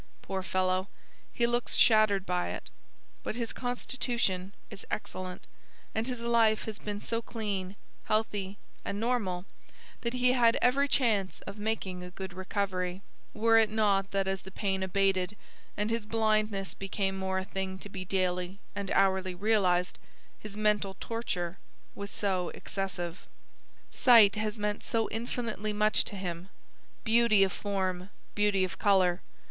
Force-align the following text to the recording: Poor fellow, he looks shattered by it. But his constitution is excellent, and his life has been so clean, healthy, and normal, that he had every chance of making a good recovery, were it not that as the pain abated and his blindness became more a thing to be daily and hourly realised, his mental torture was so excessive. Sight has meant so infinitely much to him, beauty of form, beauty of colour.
Poor 0.23 0.41
fellow, 0.41 0.87
he 1.31 1.45
looks 1.45 1.75
shattered 1.77 2.25
by 2.25 2.49
it. 2.49 2.71
But 3.21 3.35
his 3.35 3.53
constitution 3.53 4.51
is 4.71 4.83
excellent, 4.89 5.45
and 5.93 6.07
his 6.07 6.21
life 6.21 6.63
has 6.65 6.79
been 6.79 7.01
so 7.01 7.21
clean, 7.21 7.75
healthy, 8.05 8.57
and 8.83 8.99
normal, 8.99 9.45
that 10.01 10.13
he 10.15 10.31
had 10.31 10.57
every 10.59 10.87
chance 10.87 11.41
of 11.41 11.59
making 11.59 12.01
a 12.01 12.09
good 12.09 12.33
recovery, 12.33 13.03
were 13.35 13.59
it 13.59 13.69
not 13.69 14.09
that 14.09 14.27
as 14.27 14.41
the 14.41 14.49
pain 14.49 14.81
abated 14.81 15.37
and 15.77 15.91
his 15.91 16.07
blindness 16.07 16.73
became 16.73 17.15
more 17.15 17.37
a 17.37 17.45
thing 17.45 17.77
to 17.77 17.87
be 17.87 18.03
daily 18.03 18.59
and 18.75 18.89
hourly 18.89 19.35
realised, 19.35 19.99
his 20.39 20.57
mental 20.57 20.97
torture 20.99 21.59
was 21.93 22.09
so 22.09 22.49
excessive. 22.55 23.27
Sight 23.91 24.33
has 24.33 24.57
meant 24.57 24.83
so 24.83 25.07
infinitely 25.11 25.73
much 25.73 26.03
to 26.05 26.15
him, 26.15 26.49
beauty 27.03 27.43
of 27.43 27.51
form, 27.51 28.09
beauty 28.33 28.63
of 28.63 28.79
colour. 28.79 29.21